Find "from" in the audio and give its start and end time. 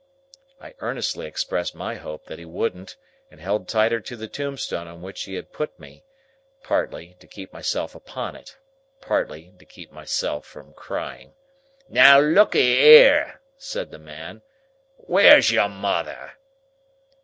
10.47-10.73